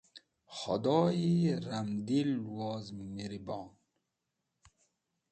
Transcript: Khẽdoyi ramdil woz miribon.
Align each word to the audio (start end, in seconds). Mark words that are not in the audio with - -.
Khẽdoyi 0.57 1.29
ramdil 1.65 2.31
woz 2.55 2.85
miribon. 3.13 3.65